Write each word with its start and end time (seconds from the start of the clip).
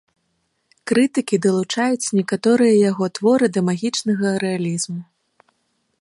Крытыкі 0.91 1.35
далучаюць 1.47 2.11
некаторыя 2.21 2.73
яго 2.91 3.05
творы 3.19 3.45
да 3.59 3.67
магічнага 3.69 4.27
рэалізму. 4.45 5.01